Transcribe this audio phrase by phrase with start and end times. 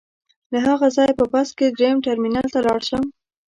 [0.51, 3.03] له هغه ځایه په بس کې درېیم ټرمینل ته لاړ شم.